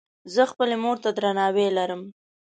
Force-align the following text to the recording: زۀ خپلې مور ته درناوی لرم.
زۀ 0.33 0.43
خپلې 0.51 0.75
مور 0.83 0.97
ته 1.03 1.09
درناوی 1.17 1.67
لرم. 1.77 2.01